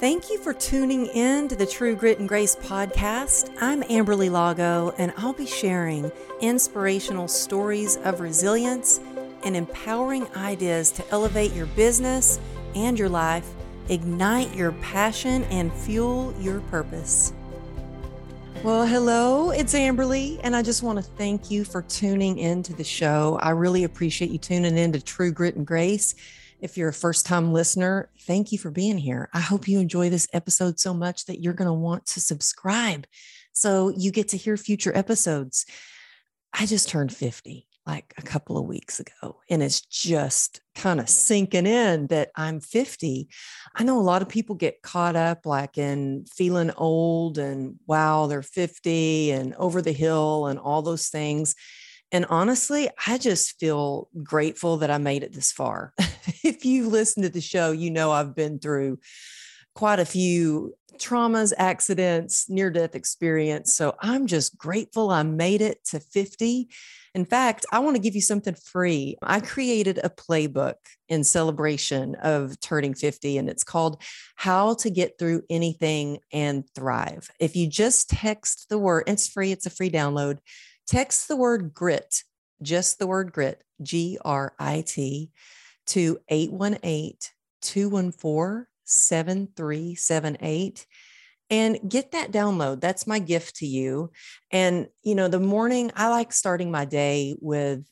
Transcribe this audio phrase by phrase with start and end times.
[0.00, 3.52] Thank you for tuning in to the True Grit and Grace podcast.
[3.60, 9.00] I'm Amberly Lago, and I'll be sharing inspirational stories of resilience
[9.42, 12.38] and empowering ideas to elevate your business
[12.76, 13.50] and your life,
[13.88, 17.32] ignite your passion, and fuel your purpose.
[18.62, 22.84] Well, hello, it's Amberly, and I just want to thank you for tuning into the
[22.84, 23.36] show.
[23.42, 26.14] I really appreciate you tuning in to True Grit and Grace.
[26.60, 29.28] If you're a first time listener, thank you for being here.
[29.32, 33.06] I hope you enjoy this episode so much that you're going to want to subscribe
[33.52, 35.66] so you get to hear future episodes.
[36.52, 41.08] I just turned 50 like a couple of weeks ago, and it's just kind of
[41.08, 43.28] sinking in that I'm 50.
[43.76, 48.26] I know a lot of people get caught up like in feeling old and wow,
[48.26, 51.54] they're 50 and over the hill and all those things.
[52.10, 55.92] And honestly, I just feel grateful that I made it this far.
[56.42, 58.98] if you listen to the show, you know I've been through
[59.74, 63.74] quite a few traumas, accidents, near death experience.
[63.74, 66.68] So I'm just grateful I made it to 50.
[67.14, 69.16] In fact, I want to give you something free.
[69.22, 70.74] I created a playbook
[71.08, 74.02] in celebration of turning 50, and it's called
[74.36, 77.30] How to Get Through Anything and Thrive.
[77.38, 80.38] If you just text the word, it's free, it's a free download
[80.88, 82.24] Text the word grit,
[82.60, 85.30] just the word grit, G R I T,
[85.88, 87.16] to 818
[87.60, 90.86] 214 7378
[91.50, 92.80] and get that download.
[92.80, 94.10] That's my gift to you.
[94.50, 97.84] And, you know, the morning, I like starting my day with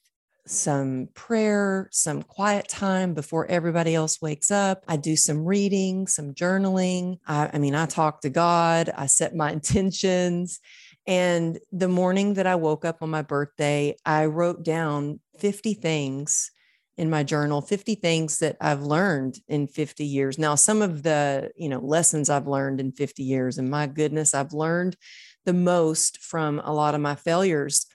[0.47, 4.84] some prayer, some quiet time before everybody else wakes up.
[4.86, 7.19] I do some reading, some journaling.
[7.27, 10.61] I, I mean, I talk to God, I set my intentions.
[11.06, 16.50] And the morning that I woke up on my birthday, I wrote down 50 things
[16.98, 20.38] in my journal 50 things that I've learned in 50 years.
[20.38, 24.34] Now, some of the, you know, lessons I've learned in 50 years and my goodness,
[24.34, 24.96] I've learned
[25.44, 27.86] the most from a lot of my failures.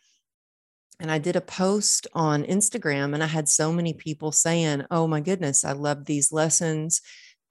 [0.99, 5.07] And I did a post on Instagram and I had so many people saying, "Oh
[5.07, 7.01] my goodness, I love these lessons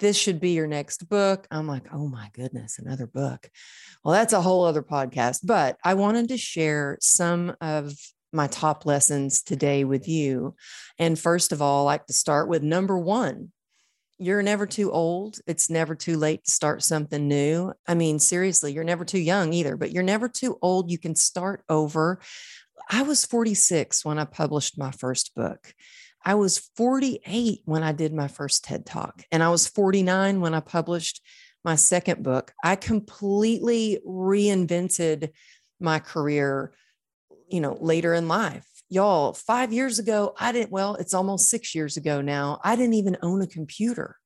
[0.00, 1.46] this should be your next book.
[1.50, 3.48] I'm like, oh my goodness, another book.
[4.02, 5.40] Well, that's a whole other podcast.
[5.44, 7.92] But I wanted to share some of
[8.32, 10.54] my top lessons today with you.
[10.98, 13.52] And first of all, I like to start with number one.
[14.18, 15.38] You're never too old.
[15.46, 17.72] It's never too late to start something new.
[17.86, 20.90] I mean, seriously, you're never too young either, but you're never too old.
[20.90, 22.20] You can start over.
[22.90, 25.72] I was 46 when I published my first book.
[26.24, 30.54] I was 48 when I did my first TED Talk, and I was 49 when
[30.54, 31.22] I published
[31.64, 32.52] my second book.
[32.62, 35.30] I completely reinvented
[35.78, 36.72] my career,
[37.48, 38.66] you know, later in life.
[38.88, 42.94] Y'all, five years ago, I didn't, well, it's almost six years ago now, I didn't
[42.94, 44.16] even own a computer.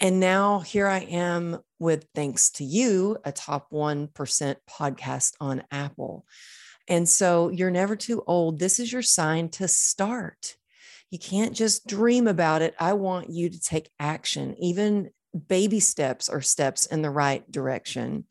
[0.00, 6.26] And now here I am with, thanks to you, a top 1% podcast on Apple.
[6.88, 8.58] And so you're never too old.
[8.58, 10.56] This is your sign to start.
[11.12, 12.74] You can't just dream about it.
[12.80, 14.56] I want you to take action.
[14.58, 15.10] Even
[15.46, 18.24] baby steps are steps in the right direction.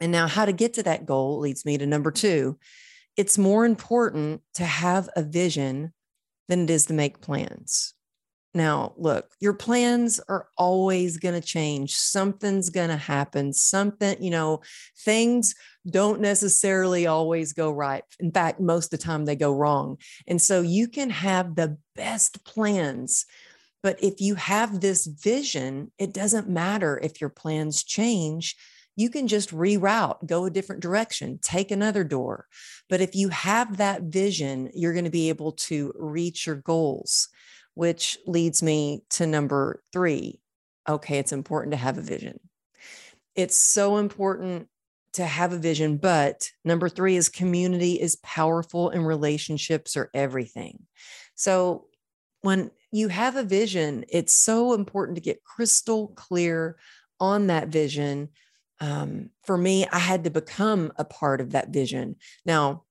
[0.00, 2.58] And now, how to get to that goal leads me to number two.
[3.16, 5.94] It's more important to have a vision
[6.48, 7.94] than it is to make plans.
[8.56, 11.94] Now, look, your plans are always going to change.
[11.94, 13.52] Something's going to happen.
[13.52, 14.62] Something, you know,
[15.04, 15.54] things
[15.90, 18.02] don't necessarily always go right.
[18.18, 19.98] In fact, most of the time they go wrong.
[20.26, 23.26] And so you can have the best plans.
[23.82, 28.56] But if you have this vision, it doesn't matter if your plans change.
[28.96, 32.46] You can just reroute, go a different direction, take another door.
[32.88, 37.28] But if you have that vision, you're going to be able to reach your goals
[37.76, 40.40] which leads me to number three.
[40.88, 42.40] Okay, it's important to have a vision.
[43.34, 44.68] It's so important
[45.12, 50.86] to have a vision, but number three is community is powerful and relationships are everything.
[51.34, 51.84] So
[52.40, 56.78] when you have a vision, it's so important to get crystal clear
[57.20, 58.30] on that vision.
[58.80, 62.16] Um, for me, I had to become a part of that vision.
[62.46, 62.84] Now,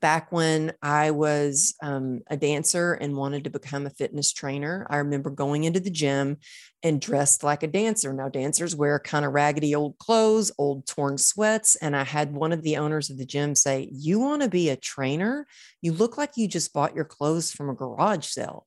[0.00, 4.96] back when I was um, a dancer and wanted to become a fitness trainer, I
[4.96, 6.38] remember going into the gym
[6.82, 8.12] and dressed like a dancer.
[8.12, 11.76] Now, dancers wear kind of raggedy old clothes, old torn sweats.
[11.76, 14.70] And I had one of the owners of the gym say, You want to be
[14.70, 15.46] a trainer?
[15.82, 18.66] You look like you just bought your clothes from a garage sale.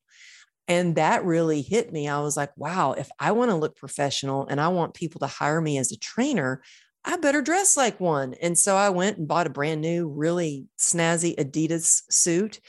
[0.68, 2.08] And that really hit me.
[2.08, 5.28] I was like, wow, if I want to look professional and I want people to
[5.28, 6.62] hire me as a trainer,
[7.06, 8.34] I better dress like one.
[8.36, 12.60] And so I went and bought a brand new, really snazzy Adidas suit.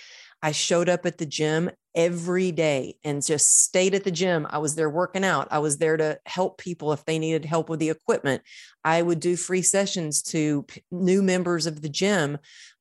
[0.42, 4.46] I showed up at the gym every day and just stayed at the gym.
[4.50, 5.48] I was there working out.
[5.50, 8.42] I was there to help people if they needed help with the equipment.
[8.84, 12.38] I would do free sessions to new members of the gym.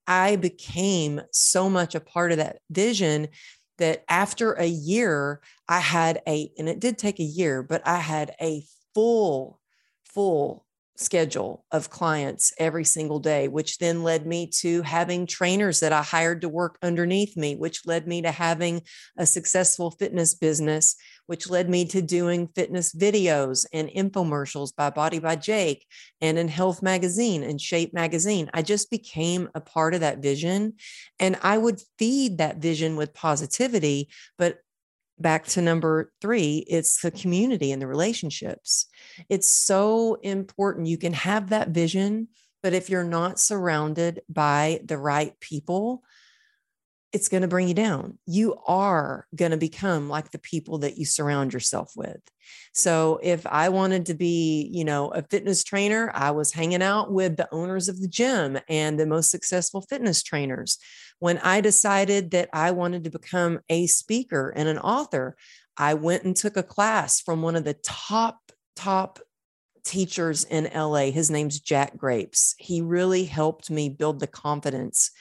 [0.08, 3.30] I became so much a part of that vision
[3.78, 5.40] that after a year,
[5.70, 8.64] I had a, and it did take a year, but I had a
[8.94, 9.60] full,
[10.04, 15.94] full schedule of clients every single day, which then led me to having trainers that
[15.94, 18.81] I hired to work underneath me, which led me to having
[19.18, 20.95] a successful fitness business,
[21.25, 25.88] which led me to doing fitness videos and infomercials by Body by Jake
[26.22, 28.50] and in Health Magazine and Shape Magazine.
[28.54, 30.74] I just became a part of that vision
[31.19, 34.60] and I would feed that vision with positivity, but
[35.19, 38.88] back to number three, it's the community and the relationships.
[39.30, 40.88] It's so important.
[40.88, 42.30] You can have that vision,
[42.62, 46.04] but if you're not surrounded by the right people,
[47.13, 48.18] it's going to bring you down.
[48.25, 52.19] You are going to become like the people that you surround yourself with.
[52.74, 57.12] So if I wanted to be, you know, a fitness trainer, I was hanging out
[57.12, 60.80] with the owners of the gym and the most successful fitness trainers.
[61.19, 65.36] When I decided that I wanted to become a speaker and an author,
[65.77, 68.39] I went and took a class from one of the top
[68.75, 69.19] top
[69.86, 71.12] teachers in LA.
[71.12, 72.56] His name's Jack Grapes.
[72.57, 75.12] He really helped me build the confidence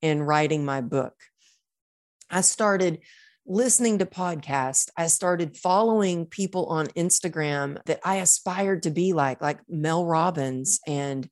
[0.00, 1.14] in writing my book.
[2.32, 3.00] I started
[3.46, 4.90] listening to podcasts.
[4.96, 10.80] I started following people on Instagram that I aspired to be like, like Mel Robbins
[10.86, 11.28] and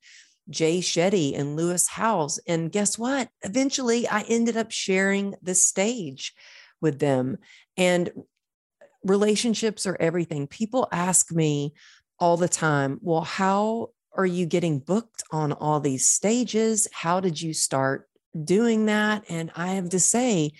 [0.51, 2.39] Jay Shetty and Lewis Howes.
[2.47, 3.29] And guess what?
[3.43, 6.35] Eventually, I ended up sharing the stage
[6.81, 7.39] with them.
[7.77, 8.11] And
[9.05, 10.47] relationships are everything.
[10.47, 11.75] People ask me
[12.19, 16.89] all the time, well, how are you getting booked on all these stages?
[16.93, 18.09] How did you start
[18.45, 19.25] doing that?
[19.29, 20.53] And I have to say,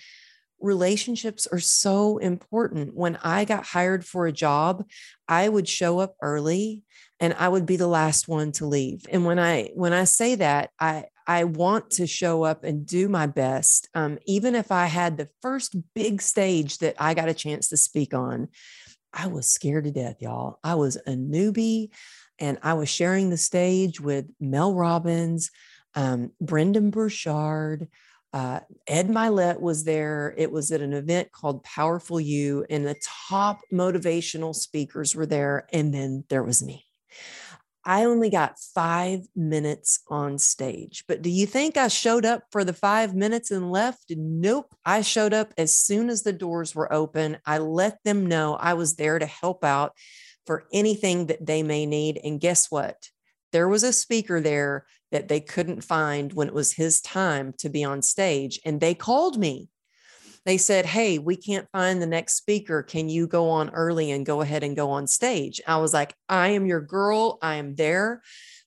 [0.61, 2.95] relationships are so important.
[2.95, 4.85] When I got hired for a job,
[5.27, 6.83] I would show up early
[7.19, 9.05] and I would be the last one to leave.
[9.11, 13.07] And when I when I say that, I I want to show up and do
[13.07, 13.87] my best.
[13.93, 17.77] Um, even if I had the first big stage that I got a chance to
[17.77, 18.49] speak on,
[19.13, 20.59] I was scared to death, y'all.
[20.63, 21.89] I was a newbie
[22.39, 25.51] and I was sharing the stage with Mel Robbins,
[25.95, 27.87] um, Brendon Burchard,
[28.33, 30.33] uh, Ed Mylett was there.
[30.37, 32.99] It was at an event called Powerful You, and the
[33.29, 35.67] top motivational speakers were there.
[35.73, 36.85] And then there was me.
[37.83, 41.03] I only got five minutes on stage.
[41.07, 44.05] But do you think I showed up for the five minutes and left?
[44.15, 44.75] Nope.
[44.85, 47.39] I showed up as soon as the doors were open.
[47.45, 49.93] I let them know I was there to help out
[50.45, 52.19] for anything that they may need.
[52.23, 53.09] And guess what?
[53.51, 57.69] There was a speaker there that they couldn't find when it was his time to
[57.69, 58.59] be on stage.
[58.65, 59.69] And they called me.
[60.45, 62.81] They said, Hey, we can't find the next speaker.
[62.81, 65.61] Can you go on early and go ahead and go on stage?
[65.67, 67.37] I was like, I am your girl.
[67.41, 68.21] I am there.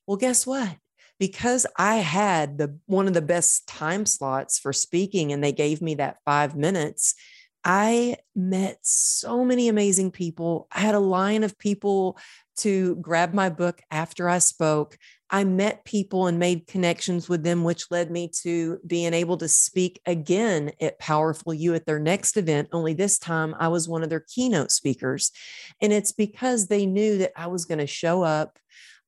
[0.07, 0.77] Well, guess what?
[1.19, 5.81] Because I had the one of the best time slots for speaking and they gave
[5.81, 7.15] me that 5 minutes,
[7.63, 10.67] I met so many amazing people.
[10.71, 12.17] I had a line of people
[12.57, 14.97] to grab my book after I spoke.
[15.35, 19.49] I met people and made connections with them, which led me to being able to
[19.49, 22.69] speak again at Powerful You at their next event.
[22.71, 25.33] Only this time I was one of their keynote speakers.
[25.81, 28.57] And it's because they knew that I was going to show up,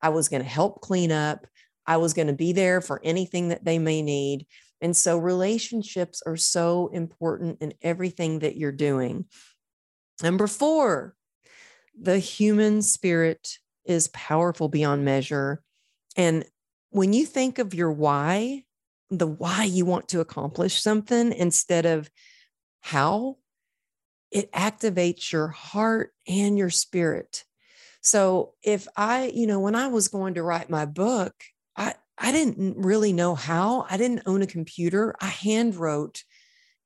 [0.01, 1.47] I was going to help clean up,
[1.85, 4.47] I was going to be there for anything that they may need.
[4.81, 9.27] And so relationships are so important in everything that you're doing.
[10.21, 11.15] Number four,
[11.97, 15.63] the human spirit is powerful beyond measure.
[16.17, 16.43] And
[16.89, 18.63] when you think of your why,
[19.09, 22.09] the why you want to accomplish something instead of
[22.81, 23.37] how,
[24.31, 27.45] it activates your heart and your spirit.
[28.01, 31.33] So if I, you know, when I was going to write my book,
[31.77, 33.85] I I didn't really know how.
[33.89, 35.15] I didn't own a computer.
[35.21, 36.23] I hand wrote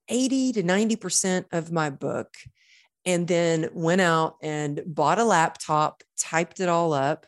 [0.09, 2.35] 80 to 90% of my book
[3.05, 7.25] and then went out and bought a laptop, typed it all up.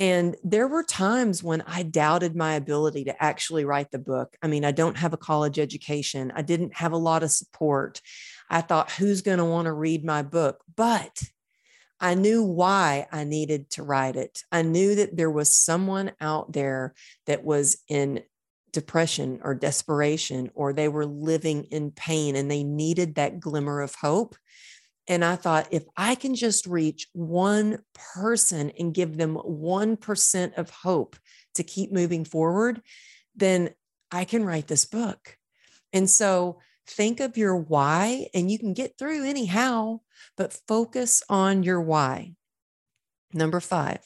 [0.00, 4.36] And there were times when I doubted my ability to actually write the book.
[4.42, 8.00] I mean, I don't have a college education, I didn't have a lot of support.
[8.50, 10.62] I thought, who's going to want to read my book?
[10.76, 11.22] But
[12.00, 14.42] I knew why I needed to write it.
[14.50, 16.94] I knew that there was someone out there
[17.26, 18.22] that was in
[18.72, 23.94] depression or desperation, or they were living in pain and they needed that glimmer of
[23.94, 24.34] hope.
[25.06, 27.80] And I thought, if I can just reach one
[28.14, 31.16] person and give them 1% of hope
[31.54, 32.80] to keep moving forward,
[33.36, 33.70] then
[34.10, 35.36] I can write this book.
[35.92, 40.00] And so think of your why and you can get through anyhow,
[40.36, 42.34] but focus on your why.
[43.32, 44.00] Number five,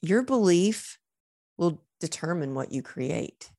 [0.00, 0.98] your belief
[1.58, 3.50] will determine what you create.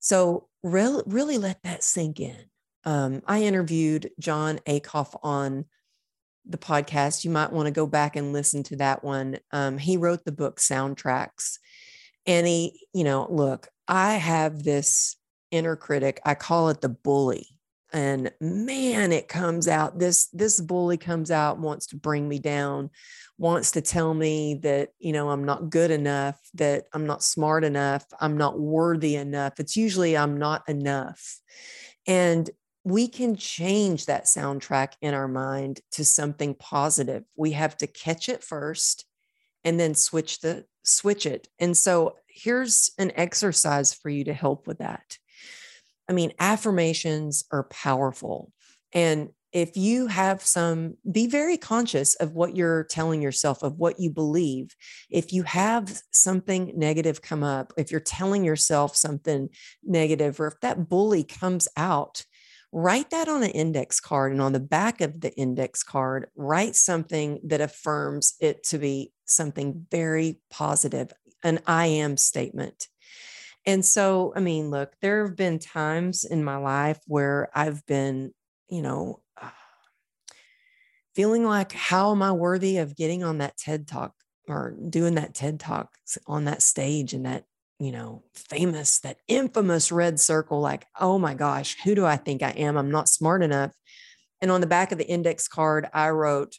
[0.00, 2.50] So, re- really let that sink in.
[2.88, 5.66] Um, I interviewed Jon Acuff on
[6.46, 7.22] the podcast.
[7.22, 9.40] You might want to go back and listen to that one.
[9.52, 11.58] Um, he wrote the book Soundtracks.
[12.24, 15.16] And he, you know, look, I have this
[15.50, 16.18] inner critic.
[16.24, 17.48] I call it the bully.
[17.92, 19.98] And man, it comes out.
[19.98, 22.88] This this bully comes out, wants to bring me down,
[23.36, 27.64] wants to tell me that, you know, I'm not good enough, that I'm not smart
[27.64, 29.60] enough, I'm not worthy enough.
[29.60, 31.38] It's usually I'm not enough.
[32.06, 32.48] And
[32.84, 37.24] we can change that soundtrack in our mind to something positive.
[37.36, 39.04] We have to catch it first
[39.64, 41.48] and then switch the switch it.
[41.58, 45.18] And so here's an exercise for you to help with that.
[46.08, 48.52] I mean, affirmations are powerful.
[48.92, 53.98] And if you have some, be very conscious of what you're telling yourself, of what
[53.98, 54.74] you believe.
[55.10, 59.48] If you have something negative come up, if you're telling yourself something
[59.82, 62.24] negative, or if that bully comes out,
[62.72, 64.32] write that on an index card.
[64.32, 69.12] And on the back of the index card, write something that affirms it to be
[69.24, 72.88] something very positive, an I am statement.
[73.66, 78.32] And so, I mean, look, there have been times in my life where I've been,
[78.68, 79.54] you know, ah,
[81.14, 84.14] feeling like, how am I worthy of getting on that TED talk
[84.48, 85.90] or doing that TED talk
[86.26, 87.44] on that stage and that
[87.78, 92.42] you know, famous, that infamous red circle, like, oh my gosh, who do I think
[92.42, 92.76] I am?
[92.76, 93.72] I'm not smart enough.
[94.40, 96.56] And on the back of the index card, I wrote,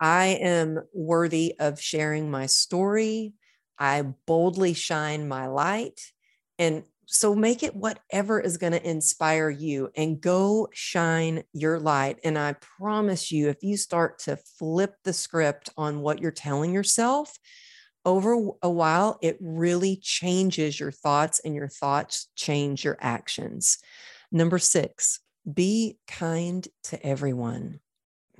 [0.00, 3.32] I am worthy of sharing my story.
[3.78, 6.00] I boldly shine my light.
[6.58, 12.18] And so make it whatever is going to inspire you and go shine your light.
[12.24, 16.72] And I promise you, if you start to flip the script on what you're telling
[16.72, 17.36] yourself,
[18.04, 23.78] over a while, it really changes your thoughts, and your thoughts change your actions.
[24.30, 25.20] Number six,
[25.52, 27.80] be kind to everyone.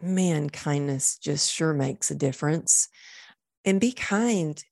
[0.03, 2.89] Man, kindness just sure makes a difference.
[3.65, 4.63] And be kind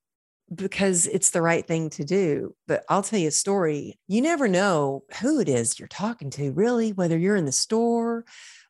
[0.55, 2.55] because it's the right thing to do.
[2.67, 3.99] But I'll tell you a story.
[4.09, 8.25] You never know who it is you're talking to, really, whether you're in the store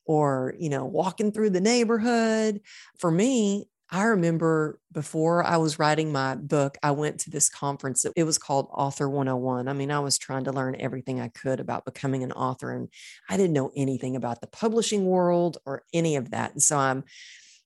[0.04, 2.60] or, you know, walking through the neighborhood.
[2.98, 8.06] For me, I remember before I was writing my book, I went to this conference.
[8.16, 9.68] It was called Author 101.
[9.68, 12.88] I mean, I was trying to learn everything I could about becoming an author, and
[13.28, 16.52] I didn't know anything about the publishing world or any of that.
[16.52, 17.04] And so I'm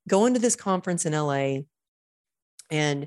[0.09, 1.59] going to this conference in LA,
[2.73, 3.06] and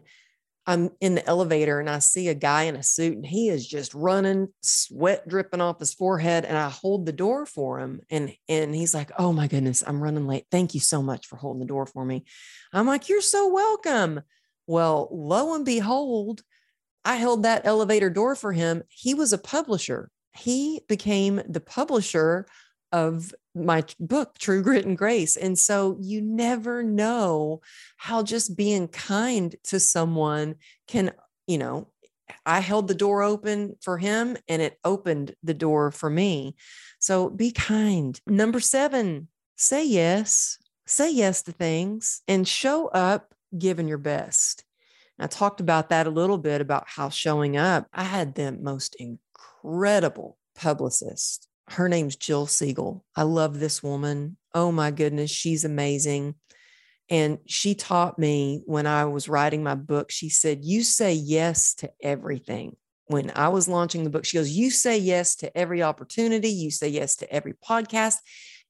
[0.70, 3.68] I'm in the elevator and I see a guy in a suit and he is
[3.68, 6.46] just running, sweat dripping off his forehead.
[6.46, 8.02] And I hold the door for him.
[8.12, 10.46] And, and he's like, Oh my goodness, I'm running late.
[10.52, 12.24] Thank you so much for holding the door for me.
[12.72, 14.22] I'm like, You're so welcome.
[14.68, 16.44] Well, lo and behold,
[17.04, 18.84] I held that elevator door for him.
[18.90, 20.12] He was a publisher.
[20.38, 22.46] He became the publisher
[22.92, 25.36] of my book, True Grit and Grace.
[25.36, 27.62] And so you never know
[27.98, 30.56] how just being kind to someone
[30.88, 31.12] can,
[31.48, 31.88] you know,
[32.46, 36.56] I held the door open for him and it opened the door for me.
[37.00, 38.20] So be kind.
[38.28, 40.58] Number seven, say yes.
[40.86, 44.64] Say yes to things and show up giving your best.
[45.20, 47.88] I talked about that a little bit about how showing up.
[47.94, 53.06] I had the most incredible publicist her name's Jill Siegel.
[53.16, 54.38] I love this woman.
[54.54, 56.36] Oh my goodness, she's amazing.
[57.10, 61.74] And she taught me when I was writing my book, she said, You say yes
[61.76, 62.76] to everything.
[63.06, 66.50] When I was launching the book, she goes, You say yes to every opportunity.
[66.50, 68.18] You say yes to every podcast,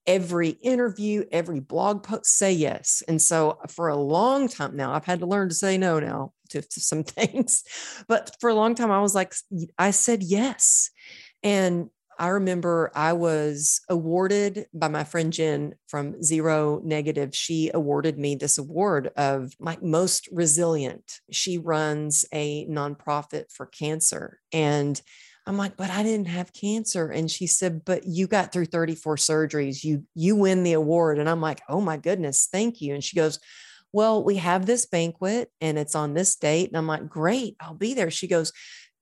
[0.06, 3.02] every interview, every blog post, say yes.
[3.06, 6.00] And so uh, for a long time now, I've had to learn to say no
[6.00, 7.64] now to, to some things.
[8.08, 9.34] But for a long time, I was like,
[9.78, 10.90] I said yes.
[11.42, 17.34] And I remember I was awarded by my friend Jen from Zero Negative.
[17.34, 21.20] She awarded me this award of my most resilient.
[21.32, 24.38] She runs a nonprofit for cancer.
[24.52, 25.00] And
[25.46, 27.08] I'm like, but I didn't have cancer.
[27.08, 29.82] And she said, but you got through 34 surgeries.
[29.82, 31.18] You you win the award.
[31.18, 32.92] And I'm like, oh my goodness, thank you.
[32.92, 33.40] And she goes,
[33.92, 36.68] well, we have this banquet and it's on this date.
[36.68, 38.10] And I'm like, great, I'll be there.
[38.10, 38.52] She goes,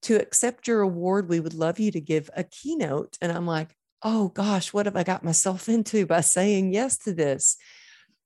[0.02, 3.16] to accept your award, we would love you to give a keynote.
[3.20, 7.12] And I'm like, oh gosh, what have I got myself into by saying yes to
[7.12, 7.56] this?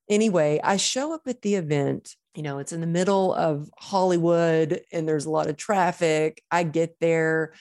[0.09, 2.17] Anyway, I show up at the event.
[2.35, 6.43] You know, it's in the middle of Hollywood and there's a lot of traffic.
[6.51, 7.53] I get there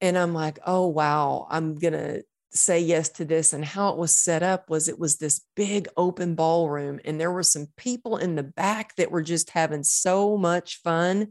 [0.00, 3.98] and I'm like, oh, wow, I'm going to say yes to this and how it
[3.98, 8.16] was set up was it was this big open ballroom and there were some people
[8.16, 11.28] in the back that were just having so much fun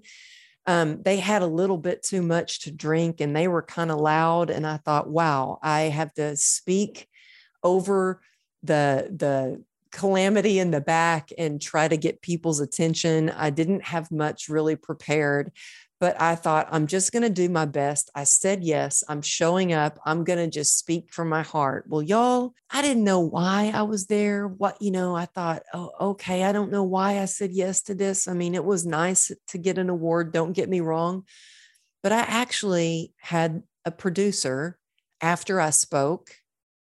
[0.67, 3.99] um, they had a little bit too much to drink and they were kind of
[3.99, 7.07] loud and i thought wow i have to speak
[7.63, 8.21] over
[8.63, 13.29] the the calamity in the back and try to get people's attention.
[13.29, 15.51] I didn't have much really prepared
[15.99, 18.11] but I thought, I'm just going to do my best.
[18.13, 19.03] I said yes.
[19.09, 19.99] I'm showing up.
[20.05, 21.85] I'm going to just speak from my heart.
[21.87, 24.47] Well, y'all, I didn't know why I was there.
[24.47, 26.43] What, you know, I thought, oh, okay.
[26.43, 28.27] I don't know why I said yes to this.
[28.27, 30.31] I mean, it was nice to get an award.
[30.31, 31.23] Don't get me wrong.
[32.03, 34.77] But I actually had a producer
[35.19, 36.29] after I spoke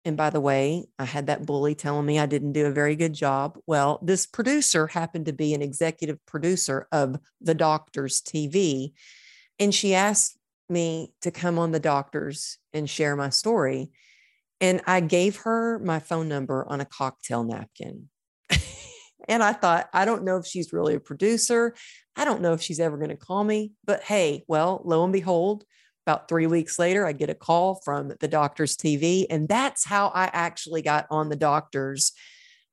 [0.05, 2.97] and by the way, I had that bully telling me I didn't do a very
[2.97, 3.59] good job.
[3.67, 8.93] Well, this producer happened to be an executive producer of The Doctors TV.
[9.59, 10.39] And she asked
[10.71, 13.91] me to come on The Doctors and share my story.
[14.61, 18.09] And I gave her my phone number on a cocktail napkin.
[19.29, 21.75] and I thought, I don't know if she's really a producer.
[22.17, 23.73] I don't know if she's ever going to call me.
[23.85, 25.65] But hey, well, lo and behold,
[26.11, 29.27] about three weeks later, I get a call from the doctor's TV.
[29.31, 32.13] And that's how I actually got on the doctors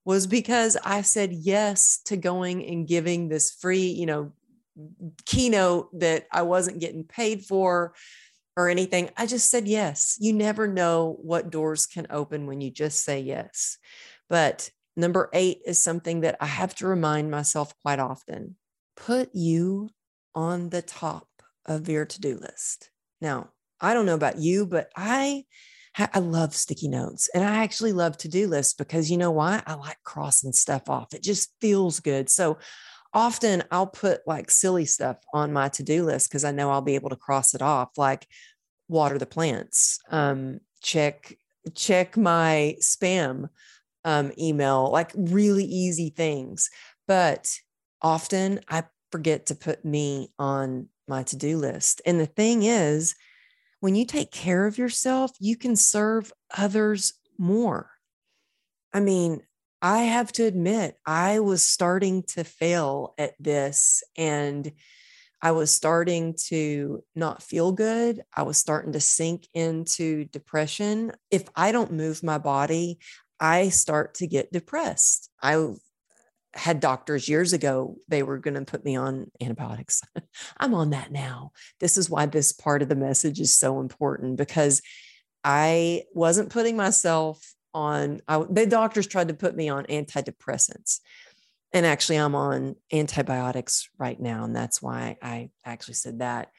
[0.06, 4.32] was because I said yes to going and giving this free, you know,
[5.25, 7.94] keynote that I wasn't getting paid for
[8.56, 9.12] or anything.
[9.15, 10.17] I just said yes.
[10.20, 13.77] You never know what doors can open when you just say yes.
[14.29, 18.56] But number eight is something that I have to remind myself quite often
[18.96, 19.89] put you
[20.34, 21.27] on the top
[21.67, 22.89] of your to do list.
[23.22, 25.46] Now, I don't know about you, but I
[26.14, 29.64] I love sticky notes and I actually love to do lists because you know why?
[29.66, 31.14] I like crossing stuff off.
[31.14, 32.30] It just feels good.
[32.30, 32.60] So
[33.14, 36.82] often I'll put like silly stuff on my to do list because I know I'll
[36.82, 38.28] be able to cross it off, like
[38.88, 41.36] water the plants, um, check
[41.74, 43.50] check my spam
[44.06, 46.70] um, email, like really easy things.
[47.08, 47.58] But
[48.02, 52.02] often I forget to put me on my to do list.
[52.06, 53.15] And the thing is,
[53.80, 57.91] when you take care of yourself, you can serve others more.
[58.93, 59.41] I mean,
[59.82, 64.72] I have to admit, I was starting to fail at this and
[65.39, 68.24] I was starting to not feel good.
[68.36, 71.12] I was starting to sink into depression.
[71.30, 72.98] If I don't move my body,
[73.39, 75.30] I start to get depressed.
[75.41, 75.74] I
[76.58, 80.02] had doctors years ago, they were going to put me on antibiotics.
[80.58, 81.52] I'm on that now.
[81.80, 84.82] This is why this part of the message is so important because
[85.43, 91.00] I wasn't putting myself on, I, the doctors tried to put me on antidepressants.
[91.74, 94.43] And actually, I'm on antibiotics right now.
[94.43, 96.50] And that's why I actually said that.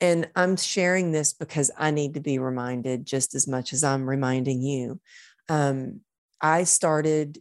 [0.00, 4.08] And I'm sharing this because I need to be reminded just as much as I'm
[4.08, 5.00] reminding you.
[5.48, 6.00] Um,
[6.40, 7.38] I started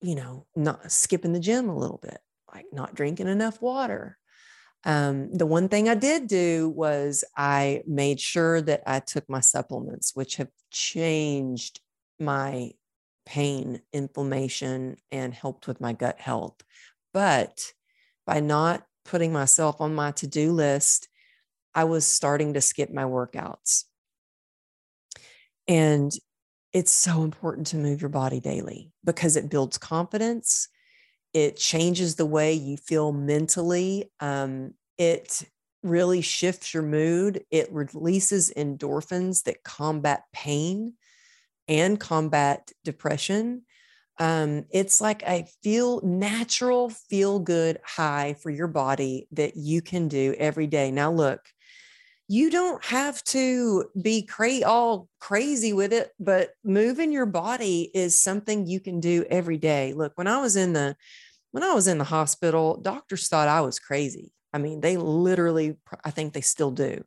[0.00, 2.18] you know, not skipping the gym a little bit,
[2.52, 4.16] like not drinking enough water.
[4.84, 9.40] Um, the one thing I did do was I made sure that I took my
[9.40, 11.80] supplements, which have changed
[12.18, 12.72] my
[13.26, 16.56] pain, inflammation, and helped with my gut health.
[17.12, 17.72] But
[18.26, 21.08] by not putting myself on my to do list,
[21.74, 23.84] I was starting to skip my workouts.
[25.68, 26.10] And
[26.72, 30.68] it's so important to move your body daily because it builds confidence.
[31.32, 34.10] It changes the way you feel mentally.
[34.20, 35.42] Um, it
[35.82, 37.44] really shifts your mood.
[37.50, 40.94] It releases endorphins that combat pain
[41.68, 43.62] and combat depression.
[44.18, 50.08] Um, it's like a feel natural, feel good high for your body that you can
[50.08, 50.90] do every day.
[50.90, 51.40] Now, look,
[52.30, 58.22] you don't have to be cra- all crazy with it, but moving your body is
[58.22, 59.94] something you can do every day.
[59.94, 60.94] Look, when I was in the
[61.50, 64.30] when I was in the hospital, doctors thought I was crazy.
[64.52, 67.02] I mean, they literally, I think they still do,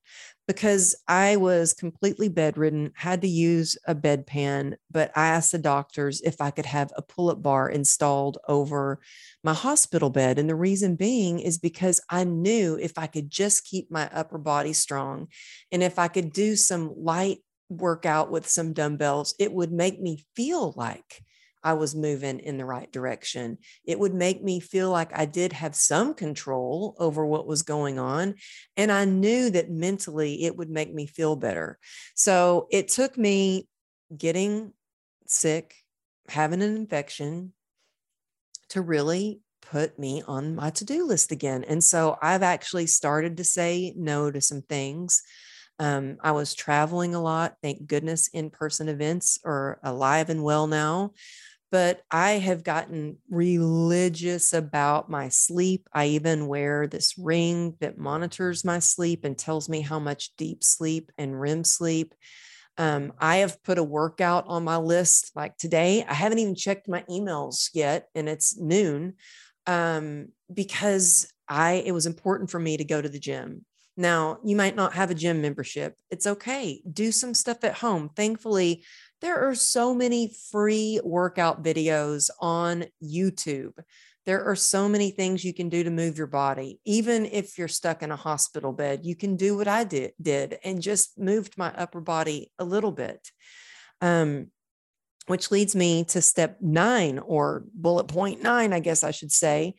[0.48, 4.76] because I was completely bedridden, had to use a bedpan.
[4.92, 9.00] But I asked the doctors if I could have a pull up bar installed over
[9.44, 10.38] my hospital bed.
[10.38, 14.38] And the reason being is because I knew if I could just keep my upper
[14.38, 15.28] body strong
[15.72, 20.26] and if I could do some light workout with some dumbbells, it would make me
[20.36, 21.24] feel like
[21.64, 23.58] I was moving in the right direction.
[23.86, 28.00] It would make me feel like I did have some control over what was going
[28.00, 28.36] on.
[28.76, 31.80] And I knew that mentally it would make me feel better.
[32.16, 33.68] So it took me
[34.16, 34.74] getting
[35.26, 35.76] sick,
[36.28, 37.54] having an infection
[38.70, 41.64] to really put me on my to do list again.
[41.64, 45.24] And so I've actually started to say no to some things.
[45.80, 47.56] Um, I was traveling a lot.
[47.62, 51.14] Thank goodness in person events are alive and well now.
[51.74, 55.90] But I have gotten religious about my sleep.
[55.92, 60.64] I even wear this ring that monitors my sleep and tells me how much deep
[60.64, 62.14] sleep and REM sleep.
[62.78, 66.06] Um, I have put a workout on my list like today.
[66.08, 69.16] I haven't even checked my emails yet, and it's noon
[69.66, 73.66] um, because I it was important for me to go to the gym.
[73.98, 75.96] Now, you might not have a gym membership.
[76.12, 76.84] It's okay.
[76.92, 78.10] Do some stuff at home.
[78.16, 78.84] Thankfully,
[79.24, 83.72] there are so many free workout videos on YouTube.
[84.26, 86.82] There are so many things you can do to move your body.
[86.84, 90.60] Even if you're stuck in a hospital bed, you can do what I did, did
[90.66, 93.32] and just moved my upper body a little bit.
[94.02, 94.52] Um,
[95.28, 99.76] which leads me to step nine or bullet point nine, I guess I should say,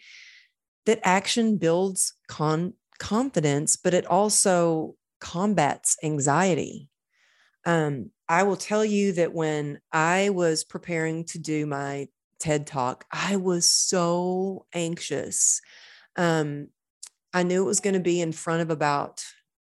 [0.87, 6.88] that action builds con- confidence, but it also combats anxiety.
[7.64, 13.05] Um, I will tell you that when I was preparing to do my TED talk,
[13.11, 15.61] I was so anxious.
[16.16, 16.68] Um,
[17.33, 19.24] I knew it was going to be in front of about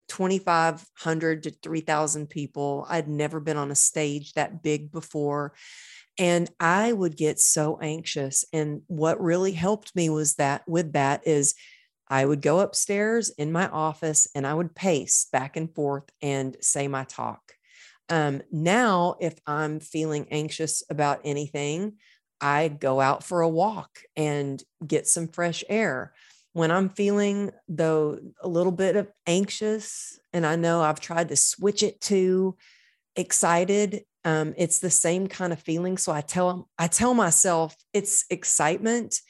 [0.09, 2.85] 2,500 to 3,000 people.
[2.89, 5.53] I'd never been on a stage that big before.
[6.17, 8.45] And I would get so anxious.
[8.53, 11.53] And what really helped me was that with that is
[12.07, 16.55] I would go upstairs in my office and I would pace back and forth and
[16.61, 17.56] say my talk.
[18.09, 21.93] Um, now, if I'm feeling anxious about anything,
[22.39, 26.13] I go out for a walk and get some fresh air.
[26.53, 31.35] When I'm feeling, though, a little bit of anxious, and I know I've tried to
[31.35, 32.55] switch it to
[33.15, 35.97] excited, um, it's the same kind of feeling.
[35.97, 39.21] So I tell I tell myself it's excitement,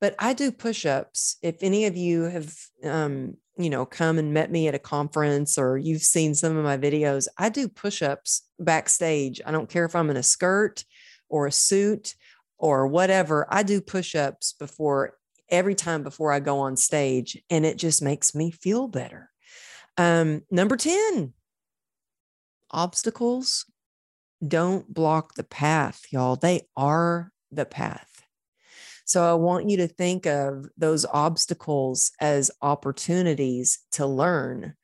[0.00, 1.36] but I do push-ups.
[1.42, 5.58] If any of you have um, you know, come and met me at a conference
[5.58, 9.40] or you've seen some of my videos, I do push-ups backstage.
[9.44, 10.84] I don't care if I'm in a skirt
[11.28, 12.14] or a suit
[12.58, 13.46] or whatever.
[13.50, 15.14] I do push-ups before
[15.48, 19.30] every time before I go on stage, and it just makes me feel better.
[19.96, 21.32] Um, number 10,
[22.70, 23.66] obstacles
[24.46, 26.36] don't block the path, y'all.
[26.36, 28.09] They are the path.
[29.10, 34.74] So I want you to think of those obstacles as opportunities to learn.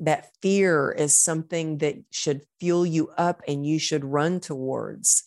[0.00, 5.22] That fear is something that should fuel you up and you should run towards.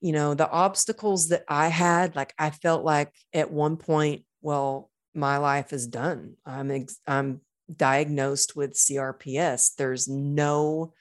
[0.00, 4.88] You know, the obstacles that I had, like I felt like at one point, well,
[5.12, 6.34] my life is done.
[6.46, 7.40] I'm ex- I'm
[7.74, 9.74] diagnosed with CRPS.
[9.76, 10.92] There's no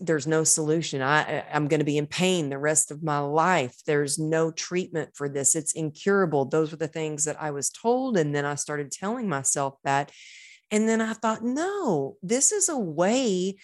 [0.00, 1.02] there's no solution.
[1.02, 3.76] I, I'm going to be in pain the rest of my life.
[3.86, 5.54] There's no treatment for this.
[5.54, 6.44] It's incurable.
[6.44, 8.16] Those were the things that I was told.
[8.16, 10.12] And then I started telling myself that.
[10.70, 13.56] And then I thought, no, this is a way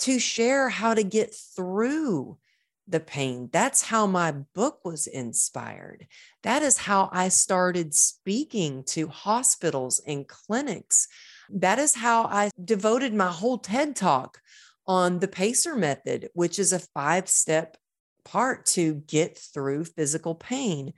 [0.00, 2.38] to share how to get through
[2.86, 3.50] the pain.
[3.52, 6.06] That's how my book was inspired.
[6.42, 11.06] That is how I started speaking to hospitals and clinics.
[11.50, 14.40] That is how I devoted my whole TED talk
[14.88, 17.76] on the PACER method, which is a five step
[18.24, 20.94] part to get through physical pain.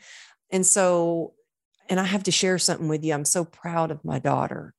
[0.50, 1.34] And so,
[1.88, 3.12] and I have to share something with you.
[3.12, 4.74] I'm so proud of my daughter.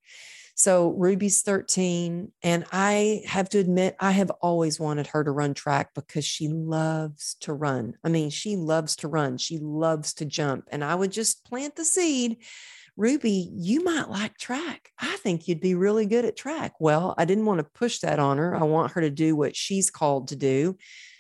[0.55, 5.53] So, Ruby's 13, and I have to admit, I have always wanted her to run
[5.53, 7.95] track because she loves to run.
[8.03, 10.67] I mean, she loves to run, she loves to jump.
[10.71, 12.43] And I would just plant the seed
[12.97, 14.91] Ruby, you might like track.
[14.99, 16.73] I think you'd be really good at track.
[16.79, 18.55] Well, I didn't want to push that on her.
[18.55, 20.77] I want her to do what she's called to do.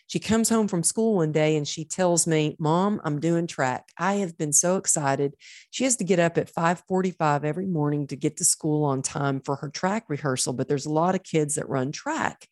[0.07, 3.89] She comes home from school one day and she tells me, "Mom, I'm doing track."
[3.97, 5.35] I have been so excited.
[5.69, 9.39] She has to get up at 5:45 every morning to get to school on time
[9.39, 12.49] for her track rehearsal, but there's a lot of kids that run track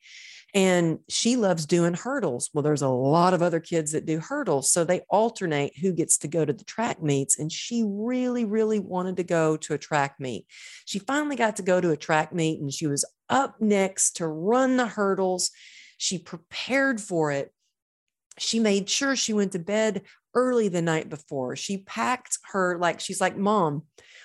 [0.54, 2.50] and she loves doing hurdles.
[2.54, 4.72] Well, there's a lot of other kids that do hurdles.
[4.72, 7.38] So they alternate who gets to go to the track meets.
[7.38, 10.46] And she really, really wanted to go to a track meet.
[10.86, 14.28] She finally got to go to a track meet and she was up next to
[14.28, 15.52] run the hurdles.
[15.98, 17.54] She prepared for it.
[18.40, 21.56] She made sure she went to bed early the night before.
[21.56, 23.84] She packed her, like, she's like, Mom,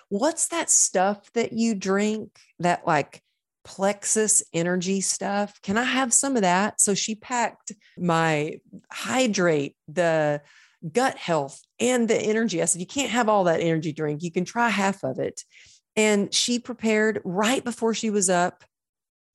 [0.09, 3.23] what's that stuff that you drink that, like,
[3.65, 5.61] plexus energy stuff.
[5.63, 6.81] Can I have some of that?
[6.81, 8.61] So she packed my
[8.93, 10.43] hydrate, the
[10.93, 12.63] gut health, and the energy.
[12.63, 14.23] I said, You can't have all that energy drink.
[14.23, 15.43] You can try half of it.
[15.97, 18.65] And she prepared right before she was up.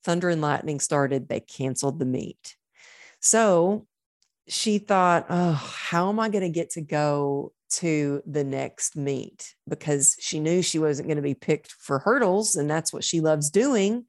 [0.03, 1.27] Thunder and lightning started.
[1.27, 2.55] They canceled the meet.
[3.19, 3.87] So
[4.47, 9.53] she thought, Oh, how am I going to get to go to the next meet
[9.67, 13.21] because she knew she wasn't going to be picked for hurdles and that's what she
[13.21, 14.05] loves doing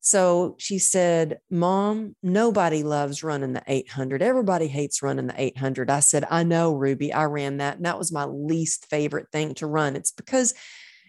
[0.00, 4.22] So she said, Mom, nobody loves running the 800.
[4.22, 5.90] Everybody hates running the 800.
[5.90, 7.12] I said, I know, Ruby.
[7.12, 7.76] I ran that.
[7.76, 9.96] And that was my least favorite thing to run.
[9.96, 10.54] It's because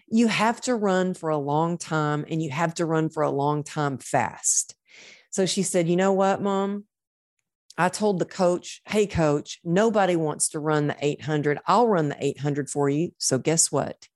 [0.08, 3.30] you have to run for a long time and you have to run for a
[3.30, 4.74] long time fast.
[5.30, 6.84] So she said, You know what, Mom?
[7.78, 11.58] I told the coach, Hey, coach, nobody wants to run the 800.
[11.66, 13.12] I'll run the 800 for you.
[13.16, 14.06] So guess what?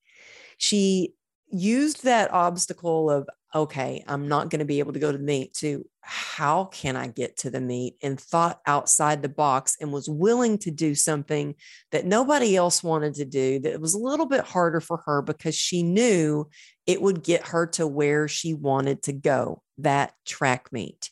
[0.59, 1.15] She
[1.49, 5.25] used that obstacle of okay, I'm not going to be able to go to the
[5.25, 9.93] meet to how can I get to the meet and thought outside the box and
[9.93, 11.55] was willing to do something
[11.93, 15.55] that nobody else wanted to do that was a little bit harder for her because
[15.55, 16.49] she knew
[16.87, 21.11] it would get her to where she wanted to go, that track meet.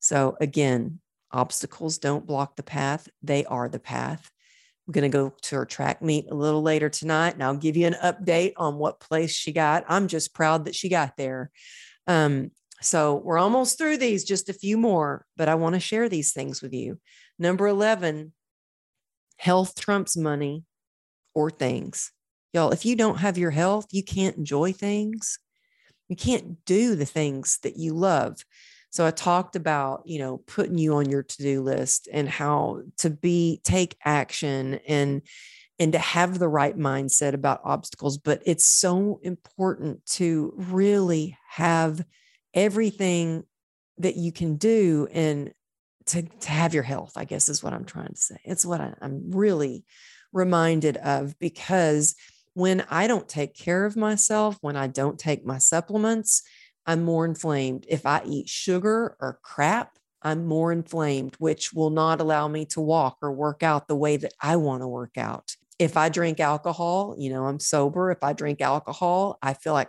[0.00, 1.00] So again,
[1.32, 4.30] obstacles don't block the path, they are the path.
[4.90, 7.76] I'm going to go to her track meet a little later tonight and I'll give
[7.76, 9.84] you an update on what place she got.
[9.88, 11.52] I'm just proud that she got there.
[12.08, 12.50] Um,
[12.80, 16.32] so we're almost through these, just a few more, but I want to share these
[16.32, 16.98] things with you.
[17.38, 18.32] Number 11,
[19.36, 20.64] health trumps money
[21.36, 22.10] or things.
[22.52, 25.38] Y'all, if you don't have your health, you can't enjoy things.
[26.08, 28.44] You can't do the things that you love.
[28.90, 33.10] So I talked about, you know, putting you on your to-do list and how to
[33.10, 35.22] be take action and
[35.78, 42.04] and to have the right mindset about obstacles, but it's so important to really have
[42.52, 43.44] everything
[43.96, 45.54] that you can do and
[46.04, 48.36] to, to have your health, I guess is what I'm trying to say.
[48.44, 49.84] It's what I, I'm really
[50.32, 52.14] reminded of because
[52.52, 56.42] when I don't take care of myself, when I don't take my supplements,
[56.90, 57.86] I'm more inflamed.
[57.88, 62.80] If I eat sugar or crap, I'm more inflamed, which will not allow me to
[62.80, 65.54] walk or work out the way that I want to work out.
[65.78, 68.10] If I drink alcohol, you know, I'm sober.
[68.10, 69.88] If I drink alcohol, I feel like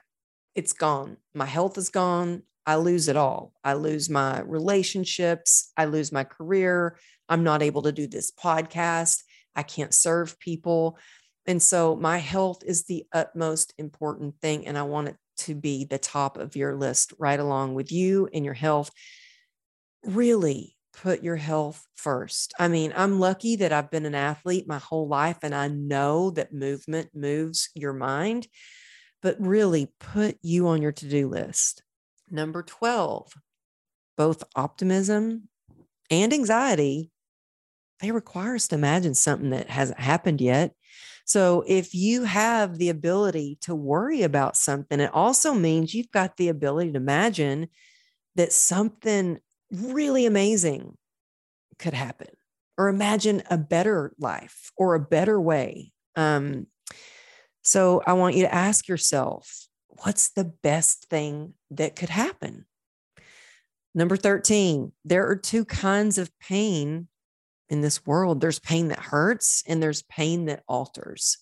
[0.53, 1.17] it's gone.
[1.33, 2.43] My health is gone.
[2.67, 3.51] I lose it all.
[3.63, 5.71] I lose my relationships.
[5.75, 6.99] I lose my career.
[7.27, 9.23] I'm not able to do this podcast.
[9.55, 10.99] I can't serve people.
[11.47, 14.67] And so my health is the utmost important thing.
[14.67, 18.29] And I want it to be the top of your list right along with you
[18.33, 18.91] and your health.
[20.03, 22.53] Really put your health first.
[22.59, 26.31] I mean, I'm lucky that I've been an athlete my whole life and I know
[26.31, 28.47] that movement moves your mind,
[29.21, 31.83] but really put you on your to do list.
[32.29, 33.33] Number 12,
[34.17, 35.49] both optimism
[36.09, 37.11] and anxiety,
[38.01, 40.73] they require us to imagine something that hasn't happened yet
[41.31, 46.35] so if you have the ability to worry about something, it also means you've got
[46.35, 47.69] the ability to imagine
[48.35, 49.39] that something
[49.71, 50.97] really amazing
[51.79, 52.27] could happen
[52.77, 55.93] or imagine a better life or a better way.
[56.17, 56.67] Um,
[57.61, 62.65] so I want you to ask yourself, what's the best thing that could happen?
[63.95, 67.07] Number 13, there are two kinds of pain
[67.71, 71.37] in this world, there's pain that hurts and there's pain that alters.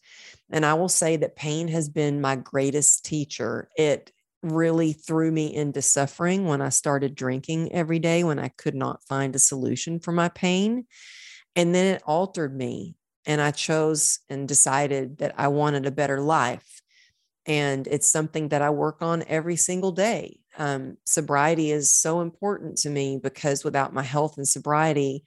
[0.52, 3.68] And I will say that pain has been my greatest teacher.
[3.76, 4.12] It
[4.44, 9.04] really threw me into suffering when I started drinking every day, when I could not
[9.10, 10.86] find a solution for my pain.
[11.56, 12.96] And then it altered me.
[13.26, 16.82] And I chose and decided that I wanted a better life.
[17.48, 20.40] And it's something that I work on every single day.
[20.60, 25.24] Um, sobriety is so important to me because without my health and sobriety,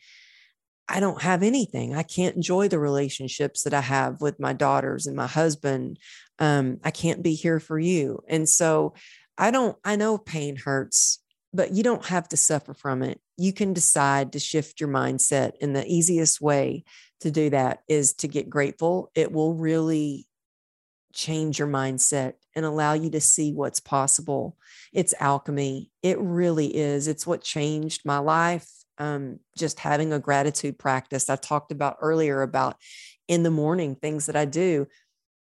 [0.89, 1.95] I don't have anything.
[1.95, 5.99] I can't enjoy the relationships that I have with my daughters and my husband.
[6.39, 8.23] Um, I can't be here for you.
[8.29, 8.95] And so
[9.39, 11.21] I don't, I know pain hurts,
[11.55, 13.21] but you don't have to suffer from it.
[13.37, 15.53] You can decide to shift your mindset.
[15.61, 16.85] And the easiest way
[17.21, 19.11] to do that is to get grateful.
[19.15, 20.27] It will really
[21.15, 24.57] change your mindset and allow you to see what's possible.
[24.93, 25.91] It's alchemy.
[26.03, 27.09] It really is.
[27.09, 31.31] It's what changed my life um, just having a gratitude practice.
[31.31, 32.77] I talked about earlier about
[33.29, 34.87] in the morning things that I do.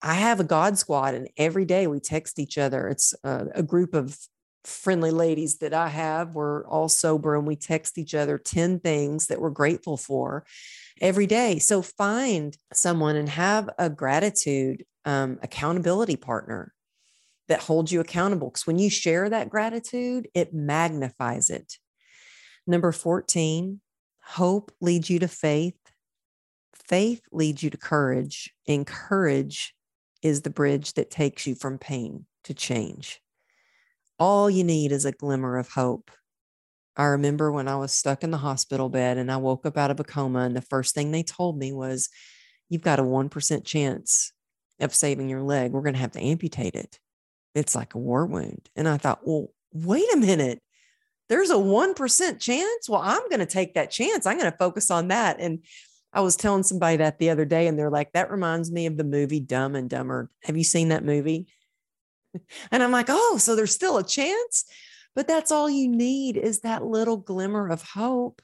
[0.02, 2.88] I have a God squad, and every day we text each other.
[2.88, 4.17] It's a, a group of
[4.63, 6.36] friendly ladies that I have.
[6.36, 10.45] We're all sober and we text each other 10 things that we're grateful for
[11.02, 11.60] every day.
[11.60, 16.73] So find someone and have a gratitude um, accountability partner
[17.47, 18.49] that holds you accountable.
[18.49, 21.78] Because when you share that gratitude, it magnifies it.
[22.69, 23.82] Number 14,
[24.21, 25.73] hope leads you to faith.
[26.75, 29.73] Faith leads you to courage, and courage
[30.21, 33.21] is the bridge that takes you from pain to change.
[34.19, 36.12] All you need is a glimmer of hope.
[36.95, 39.89] I remember when I was stuck in the hospital bed and I woke up out
[39.89, 42.10] of a coma, and the first thing they told me was,
[42.69, 44.32] You've got a 1% chance
[44.79, 45.71] of saving your leg.
[45.71, 46.99] We're going to have to amputate it.
[47.55, 48.69] It's like a war wound.
[48.75, 50.62] And I thought, Well, wait a minute
[51.30, 52.89] there's a 1% chance.
[52.89, 54.26] Well, I'm going to take that chance.
[54.26, 55.39] I'm going to focus on that.
[55.39, 55.60] And
[56.12, 58.98] I was telling somebody that the other day, and they're like, that reminds me of
[58.98, 60.30] the movie Dumb and Dumber.
[60.44, 61.48] Have you seen that movie?
[62.72, 64.65] And I'm like, oh, so there's still a chance.
[65.15, 68.44] But that's all you need is that little glimmer of hope.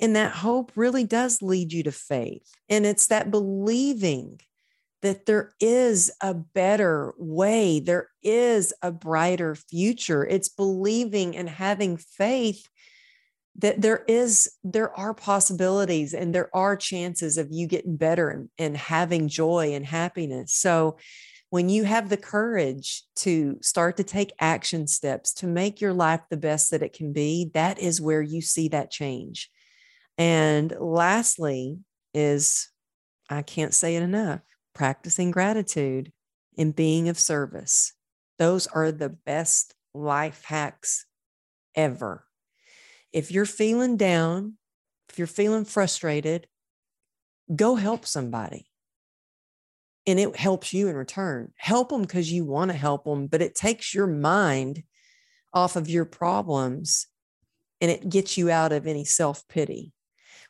[0.00, 2.50] And that hope really does lead you to faith.
[2.68, 4.40] And it's that believing
[5.02, 10.26] that there is a better way, there is a brighter future.
[10.26, 12.68] It's believing and having faith
[13.56, 18.48] that there is there are possibilities and there are chances of you getting better and,
[18.58, 20.96] and having joy and happiness so
[21.50, 26.20] when you have the courage to start to take action steps to make your life
[26.30, 29.50] the best that it can be that is where you see that change
[30.16, 31.78] and lastly
[32.14, 32.68] is
[33.28, 34.40] i can't say it enough
[34.74, 36.12] practicing gratitude
[36.56, 37.92] and being of service
[38.38, 41.06] those are the best life hacks
[41.74, 42.24] ever
[43.12, 44.54] if you're feeling down,
[45.08, 46.46] if you're feeling frustrated,
[47.54, 48.66] go help somebody.
[50.06, 51.52] And it helps you in return.
[51.56, 54.82] Help them because you want to help them, but it takes your mind
[55.52, 57.06] off of your problems
[57.80, 59.92] and it gets you out of any self pity.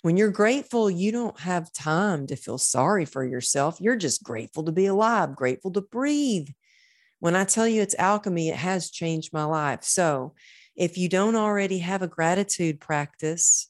[0.03, 3.81] When you're grateful, you don't have time to feel sorry for yourself.
[3.81, 6.49] You're just grateful to be alive, grateful to breathe.
[7.19, 9.85] When I tell you it's alchemy, it has changed my life.
[9.85, 10.35] So
[10.75, 13.69] if you don't already have a gratitude practice,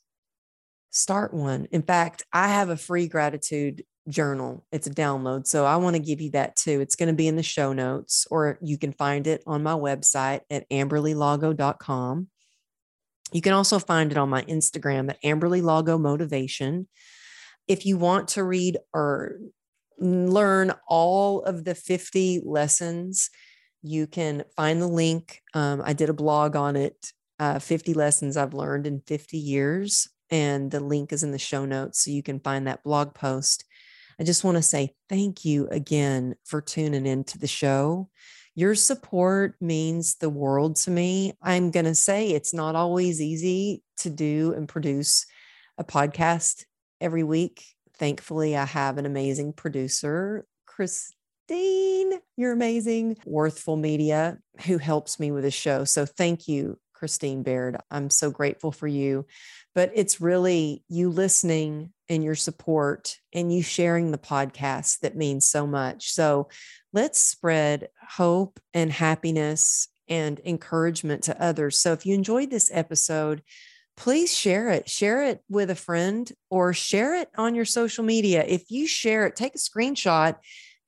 [0.91, 1.67] start one.
[1.73, 4.65] In fact, I have a free gratitude journal.
[4.71, 5.49] It's a download.
[5.49, 6.81] So I want to give you that too.
[6.81, 9.73] It's going to be in the show notes, or you can find it on my
[9.73, 12.29] website at amberlylago.com.
[13.33, 16.89] You can also find it on my Instagram at Amberly Lago Motivation.
[17.69, 19.39] If you want to read or
[19.99, 23.31] learn all of the 50 lessons
[23.83, 25.41] you can find the link.
[25.55, 30.09] Um, I did a blog on it uh, 50 lessons I've learned in 50 years.
[30.31, 32.05] And the link is in the show notes.
[32.05, 33.65] So you can find that blog post.
[34.21, 38.11] I just want to say thank you again for tuning into the show.
[38.55, 41.35] Your support means the world to me.
[41.43, 45.27] I'm going to say it's not always easy to do and produce
[45.79, 46.65] a podcast
[47.01, 47.65] every week.
[47.97, 53.17] Thankfully, I have an amazing producer, Christine, you're amazing.
[53.25, 55.85] Worthful Media, who helps me with the show.
[55.85, 57.79] So thank you, Christine Baird.
[57.91, 59.25] I'm so grateful for you.
[59.75, 65.49] But it's really you listening and your support and you sharing the podcast that means
[65.49, 66.13] so much.
[66.13, 66.49] So
[66.93, 71.79] let's spread hope and happiness and encouragement to others.
[71.79, 73.43] So if you enjoyed this episode,
[73.97, 74.87] please share it.
[74.87, 78.45] Share it with a friend or share it on your social media.
[78.47, 80.37] If you share it, take a screenshot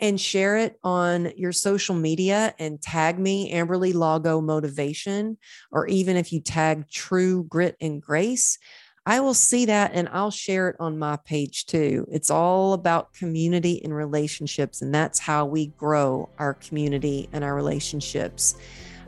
[0.00, 5.38] and share it on your social media and tag me, Amberly Lago Motivation,
[5.70, 8.59] or even if you tag True Grit and Grace,
[9.05, 12.07] I will see that and I'll share it on my page too.
[12.11, 17.55] It's all about community and relationships, and that's how we grow our community and our
[17.55, 18.55] relationships.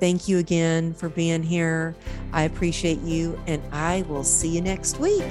[0.01, 1.95] Thank you again for being here.
[2.33, 5.23] I appreciate you, and I will see you next week.